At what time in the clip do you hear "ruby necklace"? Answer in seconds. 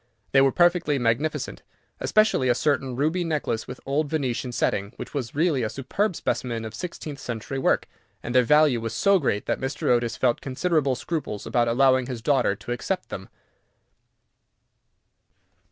2.95-3.67